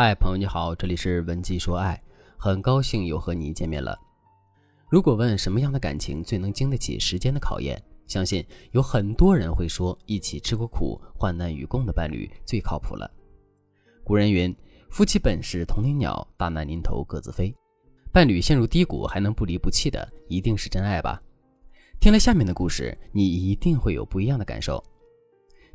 [0.00, 2.00] 嗨，朋友你好，这里是文姬说爱，
[2.36, 3.98] 很高兴又和你见面了。
[4.88, 13.10] 如果问什么样的感情最能经得起时间的考验，相信有很多人会说，一起吃过苦、患难与共的伴侣最靠谱了。
[14.04, 14.54] 古人云
[14.88, 17.52] ：“夫妻本是同林鸟，大难临头各自飞。”
[18.14, 21.20] 伴侣陷入低谷还能不离不弃的，一定是真爱吧？
[21.98, 24.80] 听了下面的故事，你一定会有不一样的感受。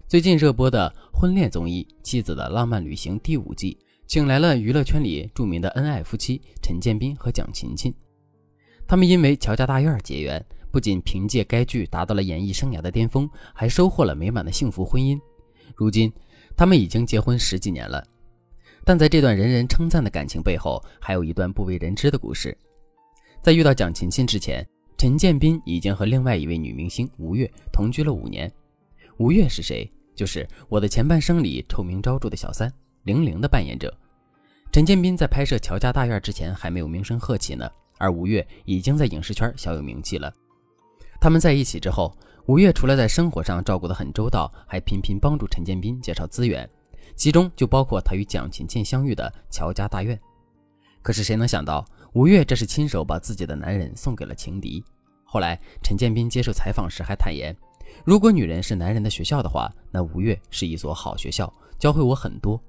[0.08, 3.78] 最近热播的婚恋综艺《妻子的浪漫旅行》第五季。
[4.06, 7.92] 请来了娱乐圈里著名的恩爱夫妻陈建斌和蒋勤勤，
[8.86, 15.20] 他们因为乔家大院结缘，不仅凭借该剧达到了演艺生涯的巅峰，还收获了美满的幸福婚姻。
[15.76, 16.12] 如今，
[16.56, 18.06] 他们已经结婚十几年了，
[18.84, 22.56] 但在这段人人称赞的感情背后，还有一段不为人知的故事。
[23.42, 28.52] 在遇到蒋勤勤之前，陈建斌已经和另外一位女明星吴越同居了五年。
[29.18, 29.90] 吴越是谁？
[30.16, 32.72] 就是《我的前半生》里臭名昭著的小三。
[33.04, 33.94] 玲玲的扮演者
[34.72, 40.34] 陈建斌在拍摄《乔家大院》之前还没有名声鹤起呢，而吴越已经在影视圈小有名气了。
[41.22, 42.16] 他们在一起之后，
[42.48, 46.68] 吴越除了在生活上照顾得很周到，还频频帮助陈建斌介绍资源，
[47.16, 50.20] 其中就包括他与蒋勤勤相遇的乔家大院。
[51.04, 54.84] 可是谁能想到，吴越这是亲手把自己的男人送给了情敌。
[55.24, 57.56] 后来陈建斌接受采访时还坦言，
[58.04, 62.60] 如果女人是男人的学校的话，那吴越是一所好学校，教会我很多。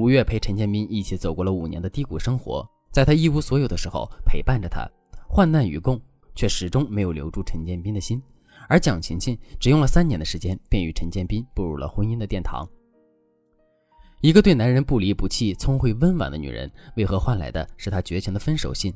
[0.00, 4.88] 吴越陪陈建斌一起走过了五年的低谷生活，在他一无所有的时候陪伴着他，
[5.28, 6.00] 患难与共，
[6.34, 8.22] 却始终没有留住陈建斌的心。
[8.66, 12.66] 而蒋勤勤只用了三年的时间，便与陈建斌步入了婚姻的殿堂。
[14.22, 18.94] 一个对男人不离不弃、聪慧温婉的女人，为何换来的是她绝情的分手信？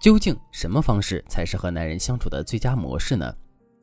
[0.00, 3.34] 究竟什么方式才是和男人相处的最佳模式呢？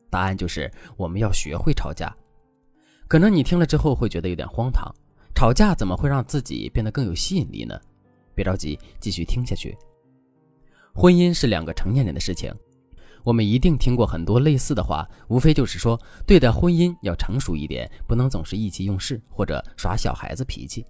[0.08, 2.14] 答案就是我们要学会吵架。
[3.08, 4.92] 可能你听了之后会觉得有点荒唐。
[5.34, 7.78] 吵架怎么会让自己变得更有吸引力呢？
[8.34, 9.76] 别着急，继续听下去。
[10.94, 12.52] 婚姻是两个成年人的事情，
[13.24, 20.84] 我们一定听过很多类似的话，无非就是说对待婚姻要成熟一点，不能总是意气用事或者耍小孩子脾气。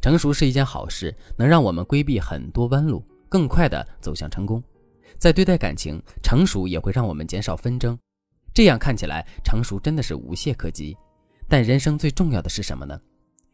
[0.00, 4.62] 成熟是一件好事，能让我们规避很多弯路，更快的走向成功。
[5.18, 7.98] 在对待感情，成熟也会让我们减少纷争。
[8.54, 10.96] 这样看起来，成熟真的是无懈可击。
[11.48, 13.00] 但人生最重要的是什么呢？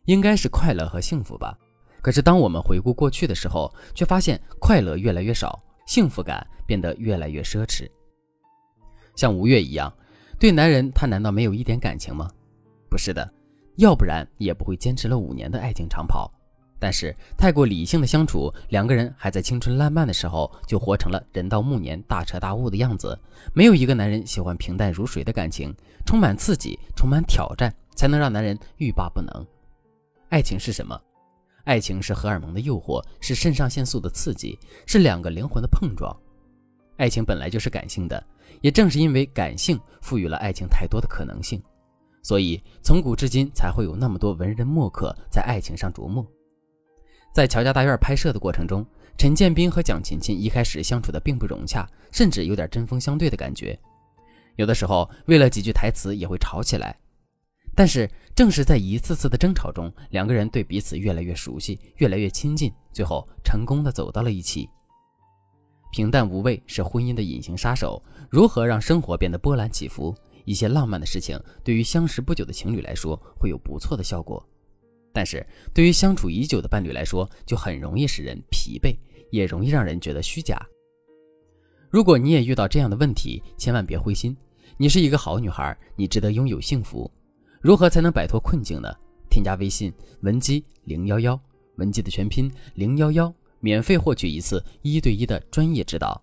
[0.06, 1.56] 应该是快乐和幸福吧，
[2.02, 7.88] 可是当我们回顾过去的时候，却发现快乐越来越少，幸福感变得越来越奢侈。
[9.16, 9.92] 像吴越一样，
[10.38, 12.28] 对男人他难道没有一点感情吗？
[12.90, 13.32] 不是的，
[13.76, 16.30] 要不然也不会坚持了五年的爱情长跑。
[16.78, 23.18] 但是太过理性的相处，两个人还在青春烂漫的时候，就活成了人到暮年大彻大悟的样子。
[23.54, 29.46] 没有一个男人喜欢平淡如水的感情，充满刺激，充满挑战，才能让男人欲罢不能。
[30.30, 31.00] 爱情是什么？
[31.64, 36.14] 爱情是荷尔蒙的诱惑，是肾上腺素的刺激，是两个灵魂的碰撞。
[36.96, 38.22] 爱情本来就是感性的，
[38.60, 41.62] 也正是因为感性，赋予了爱情太多的可能性，
[42.22, 46.26] 所以从古至今才会有那么多文人墨客在爱情上琢磨。
[47.32, 48.86] 在乔家大院拍摄的过程中，
[49.16, 53.78] 陈建斌和蒋勤勤一开始相处的并不融洽，甚至有点针锋相对的感觉，
[54.56, 56.96] 有的时候为了几句台词也会吵起来。
[57.76, 64.68] 但是，正是在一次次的争吵中，两个人对彼此越来越熟悉，越来越亲近，最后成功的走到了一起。
[65.92, 68.02] 平淡无味是婚姻的隐形杀手。
[68.30, 70.14] 如何让生活变得波澜起伏？
[70.44, 74.44] 一些浪漫的事情，对于相识不久的情侣来说会有不错的效果，
[75.12, 78.94] 但是对于相处已久的伴侣来说，就很容易使人疲惫，
[79.30, 80.60] 也容易让人觉得虚假。
[81.90, 84.36] 如果你也遇到这样的问题，千万别灰心，
[84.76, 87.10] 你是一个好女孩，你值得拥有幸福。
[87.64, 88.94] 如何才能摆脱困境呢？
[89.30, 91.40] 添加微信文姬零幺幺，
[91.76, 96.22] 文姬的全拼零幺幺，免费获取一次一对一的专业指导。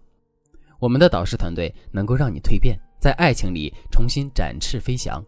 [0.78, 5.20] 我们的导师团队能够让你蜕变，在爱情里重新展翅飞翔。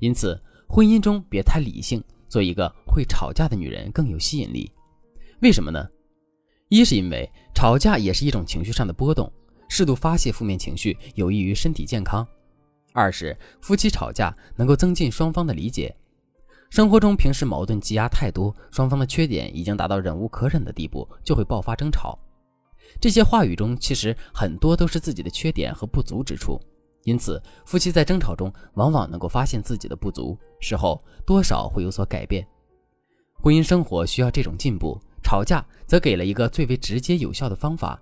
[0.00, 0.38] 因此，
[0.68, 4.70] 婚姻中别太理性，做一个会吵架的女人更有吸引力。
[5.40, 5.88] 为什么呢？
[6.68, 9.32] 一是因为吵架也是一种情绪上的波动，
[9.66, 12.28] 适度发泄负面情绪有益于身体健康。
[12.92, 15.94] 二是夫妻吵架能够增进双方的理解。
[16.70, 22.18] 生活中平时矛盾积压太多，双方的缺点已经达到忍无可忍的地步，就会爆发争吵。
[23.00, 26.60] 这些话语中其实很多都是自己的缺点和不足之处，
[27.04, 32.46] 因此夫妻在争吵中往往能够发现自己的不足，事后多少会有所改变。
[33.34, 38.00] 婚姻生活需要这种进步，吵架则给了一个最为直接有效的方法。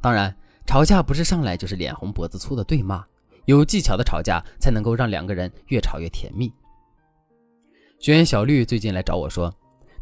[0.00, 0.36] 当然，
[0.66, 3.04] 吵架不是上来就是脸红脖子粗的对骂。
[3.46, 6.52] 有技巧的吵架才能够让两个人越吵越甜蜜。
[7.98, 9.52] 学员小绿最近来找我说，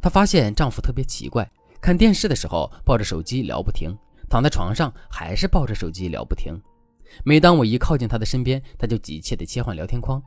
[0.00, 1.48] 她发现丈夫特别奇怪，
[1.80, 3.94] 看电视的时候抱着手机聊不停，
[4.28, 6.58] 躺在床上还是抱着手机聊不停。
[7.22, 10.20] 每当我一靠近她的身边，她就急切地切换聊天框。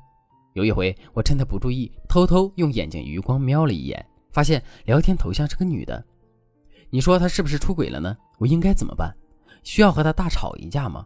[0.53, 6.03] 有一回，我趁她不注意，偷偷用眼睛余光瞄了一眼，发现聊天头像是个女的。
[6.89, 8.15] 你说她是不是出轨了呢？
[8.37, 9.11] 我应该怎么办？
[9.63, 11.05] 需要和她大吵一架吗？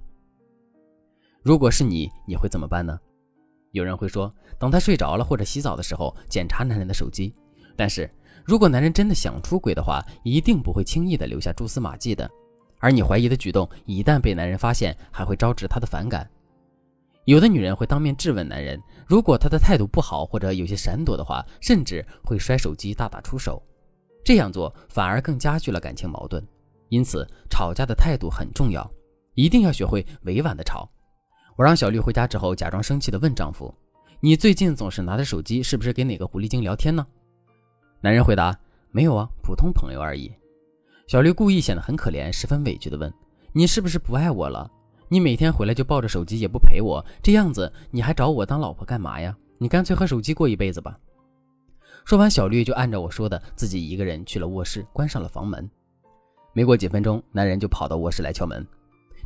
[1.43, 2.99] 如果是你，你会怎么办呢？
[3.71, 7.33] 有人会说，等他睡着了或者洗澡的时候检查男人的手机。
[7.75, 8.07] 但是
[8.45, 12.29] 如果男人真的想出轨的话，一定不会轻易的留下蛛丝马迹的。
[12.79, 16.29] 而你怀疑的举动一旦被男人发现，还会招致他的反感。
[17.25, 23.61] 有的女人会当面质问男人，如果他的态度不好或者有些闪躲的话，甚至会摔手机大打出手。
[24.23, 26.45] 这样做反而更加剧了感情矛盾。
[26.89, 28.87] 因此，吵架的态度很重要，
[29.33, 30.87] 一定要学会委婉的吵。
[31.55, 33.73] 我让小绿回家之后，假装生气地问丈夫
[34.19, 37.05] ：“你最近总是拿着手机，是不是跟哪个狐狸精聊天呢？”
[38.01, 38.57] 男人回答
[38.91, 40.31] ：“没有啊，普通朋友而已。”
[41.07, 43.13] 小绿故意显得很可怜，十分委屈地问
[43.51, 44.69] ：“你是不是不爱我了？
[45.09, 49.35] 你每天回来就抱着手机，也不陪我，这样子你还找我当老婆干嘛呀？
[49.57, 50.97] 你干脆和手机过一辈子吧。”
[52.05, 55.69] 说完，小绿就按照我说的，自己一个人去了卧室，关上了房门。
[56.53, 58.65] 没过几分钟，男人就跑到卧室来敲门。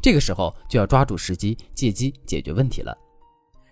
[0.06, 2.96] 这个时候就要抓住时机，借机解决问题了。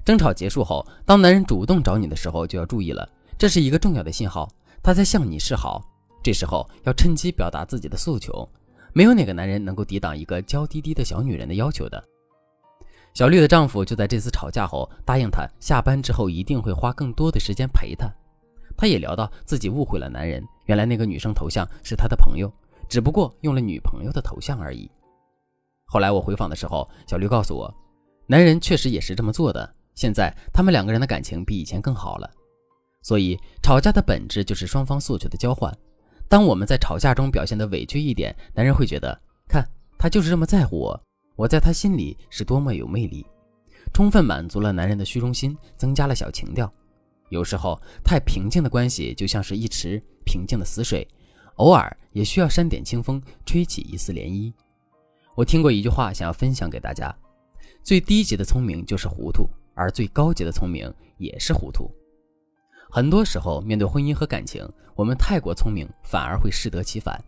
[0.04, 3.08] 争吵结束后，当男人主动找你的时候，就要注意了，
[3.38, 4.50] 这是一个重要的信号，
[4.82, 5.88] 他在向你示好。
[6.24, 8.50] 这时候要趁机表达自己的诉求，
[8.94, 12.04] 没有哪个男人能够抵挡一个娇滴滴的小女人的要求的。
[13.14, 18.12] 小绿的丈夫就在这次吵架后答应她，下班之后一定会花更多的时间陪她。
[18.76, 22.52] 他也聊到自己误会了男人，原来那个女生头像是他的朋友，
[22.90, 24.90] 只不过用了女朋友的头像而已。
[25.94, 27.72] 后来我回访的时候，小绿告诉我，
[28.26, 29.76] 男人确实也是这么做的。
[29.94, 32.28] 现在他们两个人的感情比以前更好了。
[33.04, 35.72] 所以吵架的本质就是双方诉求的交换。
[36.28, 39.16] 当我们在吵架中表现的委屈一点，男人会觉得，
[39.48, 39.64] 看
[39.96, 41.00] 他就是这么在乎我，
[41.36, 43.24] 我在他心里是多么有魅力，
[43.94, 46.74] 充分满足了男人的虚荣心，增加了小情调。
[47.30, 51.08] 有时候太平静的关系就像是一池平静的死水，
[51.58, 54.52] 偶尔也需要扇点清风，吹起一丝涟漪。
[55.36, 57.14] 我听过一句话，想要分享给大家：
[57.82, 61.90] 最低级的聪明就是糊涂，而最高级的聪明也是糊涂。
[62.92, 64.64] 很多时候，面对婚姻和感情，
[64.96, 67.20] 我们太过聪明，反而会适得其反。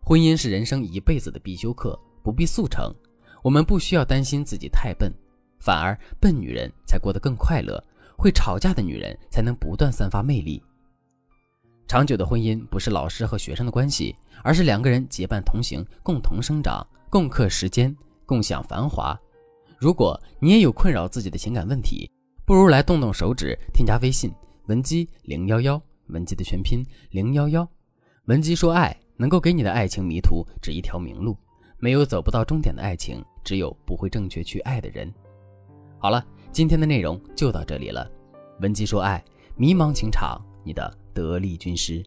[0.00, 2.94] 婚姻是人生一辈子的必修课，不必速成。
[3.42, 5.12] 我们不需要担心自己太笨，
[5.58, 7.82] 反而笨女人才过得更快乐，
[8.16, 10.62] 会吵架的女人才能不断散发魅力。
[11.86, 16.86] 长久的婚姻不是老师和学生的关系，而是两个人结伴同行，共同生长。
[17.10, 17.94] 共克时间，
[18.26, 19.16] 共享繁华。
[19.78, 22.10] 如果你也有困扰自己的情感问题，
[22.44, 24.32] 不如来动动手指，添加微信
[24.66, 27.68] 文姬零幺幺，文姬的全拼零幺幺，
[28.24, 31.36] 文姬说爱能够给你的爱情迷途指一条明路。
[31.78, 35.08] 没有走不到终点的爱情，只有不会正确去爱的人。
[35.98, 38.10] 好了，今天的内容就到这里了。
[38.60, 39.22] 文姬说爱，
[39.54, 42.04] 迷茫情场，你的得力军师。